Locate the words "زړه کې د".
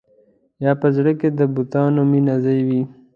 0.95-1.41